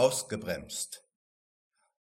Ausgebremst. 0.00 1.04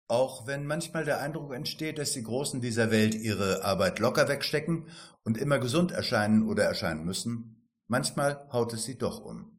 Auch 0.09 0.45
wenn 0.45 0.67
manchmal 0.67 1.05
der 1.05 1.21
Eindruck 1.21 1.53
entsteht, 1.53 1.99
dass 1.99 2.11
die 2.11 2.21
Großen 2.21 2.59
dieser 2.59 2.91
Welt 2.91 3.15
ihre 3.15 3.63
Arbeit 3.63 3.99
locker 3.99 4.27
wegstecken 4.27 4.89
und 5.23 5.37
immer 5.37 5.57
gesund 5.57 5.93
erscheinen 5.93 6.49
oder 6.49 6.65
erscheinen 6.65 7.05
müssen, 7.05 7.65
manchmal 7.87 8.45
haut 8.51 8.73
es 8.73 8.83
sie 8.83 8.97
doch 8.97 9.23
um. 9.23 9.57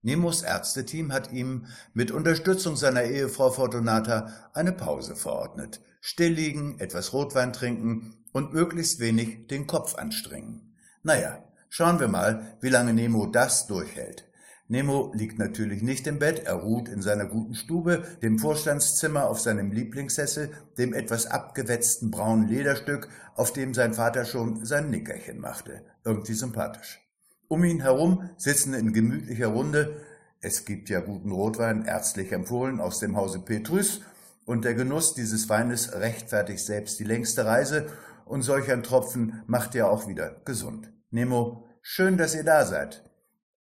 Nemos 0.00 0.42
Ärzteteam 0.42 1.12
hat 1.12 1.30
ihm 1.30 1.66
mit 1.94 2.10
Unterstützung 2.10 2.74
seiner 2.74 3.04
Ehefrau 3.04 3.52
Fortunata 3.52 4.50
eine 4.52 4.72
Pause 4.72 5.14
verordnet. 5.14 5.80
Still 6.00 6.32
liegen, 6.32 6.80
etwas 6.80 7.12
Rotwein 7.12 7.52
trinken 7.52 8.16
und 8.32 8.52
möglichst 8.52 8.98
wenig 8.98 9.46
den 9.46 9.68
Kopf 9.68 9.94
anstrengen. 9.94 10.74
Naja, 11.04 11.44
schauen 11.68 12.00
wir 12.00 12.08
mal, 12.08 12.58
wie 12.60 12.68
lange 12.68 12.92
Nemo 12.94 13.26
das 13.26 13.68
durchhält. 13.68 14.28
Nemo 14.72 15.12
liegt 15.14 15.38
natürlich 15.38 15.82
nicht 15.82 16.06
im 16.06 16.18
Bett, 16.18 16.46
er 16.46 16.54
ruht 16.54 16.88
in 16.88 17.02
seiner 17.02 17.26
guten 17.26 17.54
Stube, 17.54 18.04
dem 18.22 18.38
Vorstandszimmer 18.38 19.28
auf 19.28 19.38
seinem 19.38 19.70
Lieblingssessel, 19.70 20.50
dem 20.78 20.94
etwas 20.94 21.26
abgewetzten 21.26 22.10
braunen 22.10 22.48
Lederstück, 22.48 23.10
auf 23.34 23.52
dem 23.52 23.74
sein 23.74 23.92
Vater 23.92 24.24
schon 24.24 24.64
sein 24.64 24.88
Nickerchen 24.88 25.40
machte. 25.40 25.84
Irgendwie 26.06 26.32
sympathisch. 26.32 27.06
Um 27.48 27.64
ihn 27.64 27.82
herum 27.82 28.30
sitzen 28.38 28.72
in 28.72 28.94
gemütlicher 28.94 29.48
Runde, 29.48 29.94
es 30.40 30.64
gibt 30.64 30.88
ja 30.88 31.00
guten 31.00 31.32
Rotwein, 31.32 31.84
ärztlich 31.84 32.32
empfohlen, 32.32 32.80
aus 32.80 32.98
dem 32.98 33.14
Hause 33.14 33.40
Petrus, 33.40 34.00
und 34.46 34.64
der 34.64 34.72
Genuss 34.72 35.12
dieses 35.12 35.50
Weines 35.50 35.92
rechtfertigt 35.92 36.64
selbst 36.64 36.98
die 36.98 37.04
längste 37.04 37.44
Reise, 37.44 37.88
und 38.24 38.40
solch 38.40 38.72
ein 38.72 38.82
Tropfen 38.82 39.42
macht 39.46 39.74
ja 39.74 39.86
auch 39.86 40.08
wieder 40.08 40.40
gesund. 40.46 40.90
Nemo, 41.10 41.66
schön, 41.82 42.16
dass 42.16 42.34
ihr 42.34 42.44
da 42.44 42.64
seid. 42.64 43.04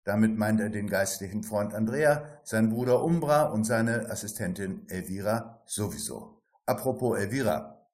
Damit 0.08 0.38
meint 0.38 0.61
er 0.61 0.69
den 0.69 0.88
geistlichen 0.88 1.44
Freund 1.44 1.73
Andrea, 1.73 2.39
seinen 2.45 2.69
Bruder 2.69 3.03
Umbra 3.03 3.44
und 3.47 3.66
seine 3.66 4.09
Assistentin 4.09 4.88
Elvira 4.88 5.61
sowieso. 5.66 6.45
Apropos 6.66 7.19
Elvira. 7.19 7.86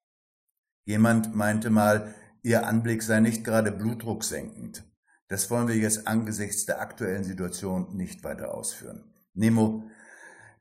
Jemand 0.85 1.33
meinte 1.33 1.71
mal, 1.71 2.13
ihr 2.43 2.67
Anblick 2.67 3.01
sei 3.01 3.19
nicht 3.19 3.43
gerade 3.43 3.71
blutdrucksenkend. 3.71 4.83
Das 5.27 5.49
wollen 5.49 5.67
wir 5.67 5.75
jetzt 5.75 6.07
angesichts 6.07 6.67
der 6.67 6.81
aktuellen 6.81 7.23
Situation 7.23 7.97
nicht 7.97 8.23
weiter 8.23 8.53
ausführen. 8.53 9.11
Nemo, 9.33 9.89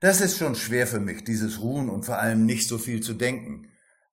das 0.00 0.22
ist 0.22 0.38
schon 0.38 0.54
schwer 0.54 0.86
für 0.86 1.00
mich, 1.00 1.22
dieses 1.22 1.60
Ruhen 1.60 1.90
und 1.90 2.06
vor 2.06 2.18
allem 2.18 2.46
nicht 2.46 2.66
so 2.66 2.78
viel 2.78 3.02
zu 3.02 3.12
denken. 3.12 3.68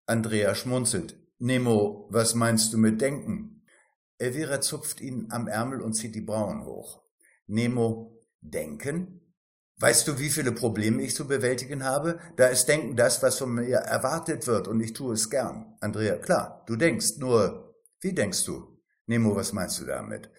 Andrea 0.05 0.55
schmunzelt. 0.55 1.15
Nemo, 1.37 2.05
was 2.11 2.35
meinst 2.35 2.73
du 2.73 2.77
mit 2.77 2.99
denken? 2.99 3.63
Elvira 4.17 4.59
zupft 4.59 4.99
ihn 4.99 5.27
am 5.29 5.47
Ärmel 5.47 5.79
und 5.79 5.93
zieht 5.93 6.15
die 6.15 6.19
Brauen 6.19 6.65
hoch. 6.65 7.08
Nemo 7.49 8.23
denken? 8.41 9.33
Weißt 9.77 10.07
du, 10.07 10.19
wie 10.19 10.29
viele 10.29 10.51
Probleme 10.51 11.01
ich 11.01 11.15
zu 11.15 11.27
bewältigen 11.27 11.83
habe? 11.83 12.19
Da 12.35 12.47
ist 12.47 12.65
Denken 12.65 12.95
das, 12.95 13.23
was 13.23 13.37
von 13.37 13.55
mir 13.55 13.77
erwartet 13.77 14.45
wird, 14.45 14.67
und 14.67 14.81
ich 14.81 14.93
tue 14.93 15.13
es 15.13 15.29
gern. 15.29 15.77
Andrea, 15.79 16.17
klar, 16.17 16.63
du 16.67 16.75
denkst, 16.75 17.17
nur 17.17 17.75
wie 18.01 18.13
denkst 18.13 18.45
du? 18.45 18.77
Nemo, 19.05 19.35
was 19.35 19.53
meinst 19.53 19.79
du 19.79 19.85
damit? 19.85 20.29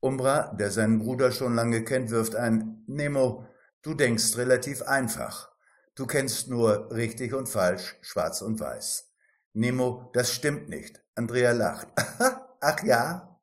Umbra, 0.00 0.52
der 0.54 0.70
seinen 0.70 0.98
Bruder 0.98 1.32
schon 1.32 1.54
lange 1.54 1.84
kennt, 1.84 2.10
wirft 2.10 2.34
ein 2.34 2.84
Nemo, 2.86 3.46
du 3.82 3.94
denkst 3.94 4.36
relativ 4.36 4.82
einfach. 4.82 5.50
Du 5.94 6.06
kennst 6.06 6.48
nur 6.48 6.90
richtig 6.90 7.32
und 7.32 7.48
falsch, 7.48 7.96
schwarz 8.02 8.42
und 8.42 8.58
weiß. 8.58 9.08
Nemo, 9.52 10.10
das 10.12 10.32
stimmt 10.32 10.68
nicht. 10.68 11.00
Andrea 11.14 11.52
lacht. 11.52 11.88
Ach 12.60 12.82
ja, 12.82 13.33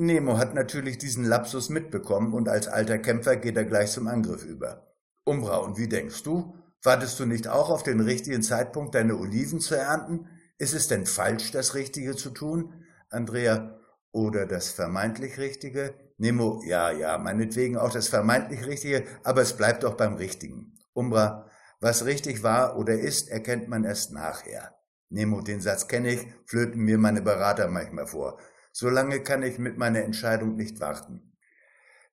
Nemo 0.00 0.38
hat 0.38 0.54
natürlich 0.54 0.96
diesen 0.96 1.24
Lapsus 1.26 1.68
mitbekommen 1.68 2.32
und 2.32 2.48
als 2.48 2.68
alter 2.68 2.98
Kämpfer 2.98 3.36
geht 3.36 3.58
er 3.58 3.66
gleich 3.66 3.92
zum 3.92 4.08
Angriff 4.08 4.46
über. 4.46 4.94
Umbra, 5.24 5.58
und 5.58 5.76
wie 5.76 5.88
denkst 5.88 6.22
du? 6.22 6.54
Wartest 6.82 7.20
du 7.20 7.26
nicht 7.26 7.48
auch 7.48 7.68
auf 7.68 7.82
den 7.82 8.00
richtigen 8.00 8.42
Zeitpunkt, 8.42 8.94
deine 8.94 9.18
Oliven 9.18 9.60
zu 9.60 9.74
ernten? 9.74 10.26
Ist 10.56 10.72
es 10.72 10.88
denn 10.88 11.04
falsch, 11.04 11.50
das 11.52 11.74
Richtige 11.74 12.16
zu 12.16 12.30
tun? 12.30 12.72
Andrea, 13.10 13.78
oder 14.10 14.46
das 14.46 14.70
vermeintlich 14.70 15.36
Richtige? 15.36 15.92
Nemo, 16.16 16.62
ja, 16.64 16.90
ja, 16.90 17.18
meinetwegen 17.18 17.76
auch 17.76 17.92
das 17.92 18.08
vermeintlich 18.08 18.66
Richtige, 18.66 19.04
aber 19.22 19.42
es 19.42 19.52
bleibt 19.52 19.82
doch 19.82 19.98
beim 19.98 20.14
Richtigen. 20.14 20.78
Umbra, 20.94 21.46
was 21.78 22.06
richtig 22.06 22.42
war 22.42 22.78
oder 22.78 22.94
ist, 22.94 23.28
erkennt 23.28 23.68
man 23.68 23.84
erst 23.84 24.12
nachher. 24.12 24.74
Nemo, 25.10 25.42
den 25.42 25.60
Satz 25.60 25.88
kenne 25.88 26.12
ich, 26.12 26.26
flöten 26.46 26.80
mir 26.80 26.96
meine 26.96 27.20
Berater 27.20 27.68
manchmal 27.68 28.06
vor. 28.06 28.38
Solange 28.72 29.20
kann 29.20 29.42
ich 29.42 29.58
mit 29.58 29.78
meiner 29.78 30.02
Entscheidung 30.02 30.56
nicht 30.56 30.80
warten. 30.80 31.30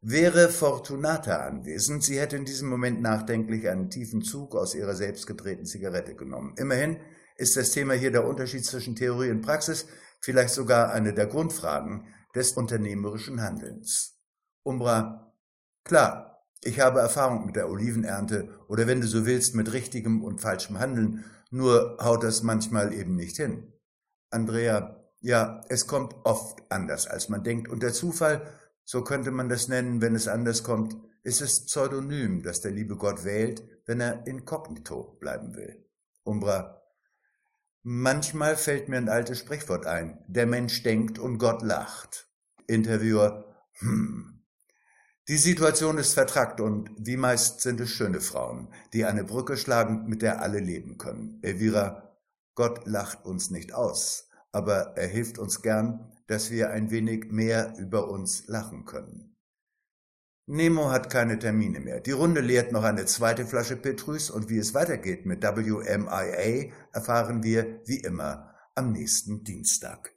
Wäre 0.01 0.49
Fortunata 0.49 1.37
anwesend, 1.45 2.03
sie 2.03 2.19
hätte 2.19 2.37
in 2.37 2.45
diesem 2.45 2.69
Moment 2.69 3.01
nachdenklich 3.01 3.67
einen 3.67 3.89
tiefen 3.89 4.21
Zug 4.21 4.55
aus 4.55 4.75
ihrer 4.75 4.95
selbstgedrehten 4.95 5.65
Zigarette 5.65 6.15
genommen. 6.15 6.53
Immerhin 6.57 6.97
ist 7.35 7.57
das 7.57 7.71
Thema 7.71 7.93
hier 7.93 8.11
der 8.11 8.25
Unterschied 8.25 8.65
zwischen 8.65 8.95
Theorie 8.95 9.31
und 9.31 9.41
Praxis, 9.41 9.87
vielleicht 10.19 10.53
sogar 10.53 10.91
eine 10.91 11.13
der 11.13 11.27
Grundfragen 11.27 12.07
des 12.35 12.51
unternehmerischen 12.51 13.41
Handelns. 13.41 14.19
Umbra, 14.63 15.33
klar, 15.83 16.43
ich 16.63 16.79
habe 16.79 16.99
Erfahrung 16.99 17.45
mit 17.45 17.55
der 17.55 17.69
Olivenernte 17.69 18.49
oder 18.67 18.87
wenn 18.87 19.01
du 19.01 19.07
so 19.07 19.25
willst, 19.25 19.55
mit 19.55 19.73
richtigem 19.73 20.23
und 20.23 20.41
falschem 20.41 20.79
Handeln, 20.79 21.25
nur 21.49 21.97
haut 22.01 22.23
das 22.23 22.43
manchmal 22.43 22.93
eben 22.93 23.15
nicht 23.15 23.37
hin. 23.37 23.73
Andrea, 24.29 25.06
ja, 25.27 25.59
es 25.67 25.87
kommt 25.87 26.15
oft 26.23 26.63
anders, 26.71 27.05
als 27.05 27.27
man 27.27 27.43
denkt. 27.43 27.67
Und 27.67 27.83
der 27.83 27.91
Zufall, 27.91 28.47
so 28.85 29.03
könnte 29.03 29.29
man 29.29 29.49
das 29.49 29.67
nennen, 29.67 29.99
wenn 29.99 30.15
es 30.15 30.29
anders 30.29 30.63
kommt, 30.63 30.95
ist 31.21 31.41
es 31.41 31.65
Pseudonym, 31.65 32.43
das 32.43 32.61
der 32.61 32.71
liebe 32.71 32.95
Gott 32.95 33.25
wählt, 33.25 33.61
wenn 33.85 33.99
er 33.99 34.25
inkognito 34.25 35.17
bleiben 35.19 35.53
will. 35.57 35.85
Umbra, 36.23 36.81
manchmal 37.83 38.55
fällt 38.55 38.87
mir 38.87 38.95
ein 38.95 39.09
altes 39.09 39.39
Sprichwort 39.39 39.85
ein. 39.85 40.23
Der 40.29 40.47
Mensch 40.47 40.81
denkt 40.83 41.19
und 41.19 41.39
Gott 41.39 41.61
lacht. 41.61 42.29
Interviewer, 42.65 43.53
hm. 43.79 44.45
Die 45.27 45.37
Situation 45.37 45.97
ist 45.97 46.13
vertrackt 46.13 46.61
und 46.61 46.89
wie 46.97 47.17
meist 47.17 47.59
sind 47.59 47.81
es 47.81 47.89
schöne 47.89 48.21
Frauen, 48.21 48.73
die 48.93 49.03
eine 49.03 49.25
Brücke 49.25 49.57
schlagen, 49.57 50.05
mit 50.05 50.21
der 50.21 50.41
alle 50.41 50.59
leben 50.59 50.97
können. 50.97 51.39
Elvira, 51.41 52.17
Gott 52.55 52.87
lacht 52.87 53.25
uns 53.25 53.49
nicht 53.49 53.73
aus 53.73 54.26
aber 54.51 54.97
er 54.97 55.07
hilft 55.07 55.37
uns 55.37 55.61
gern, 55.61 56.11
dass 56.27 56.51
wir 56.51 56.71
ein 56.71 56.91
wenig 56.91 57.31
mehr 57.31 57.75
über 57.77 58.09
uns 58.09 58.47
lachen 58.47 58.85
können. 58.85 59.35
Nemo 60.49 60.91
hat 60.91 61.09
keine 61.09 61.39
Termine 61.39 61.81
mehr. 61.81 61.99
Die 61.99 62.11
Runde 62.11 62.39
leert 62.39 62.71
noch 62.71 62.83
eine 62.83 63.05
zweite 63.05 63.45
Flasche 63.45 63.75
Petrus 63.75 64.29
und 64.29 64.49
wie 64.49 64.57
es 64.57 64.73
weitergeht 64.73 65.25
mit 65.25 65.43
WMIA 65.43 66.71
erfahren 66.93 67.43
wir 67.43 67.81
wie 67.85 67.99
immer 67.99 68.55
am 68.73 68.93
nächsten 68.93 69.43
Dienstag. 69.43 70.16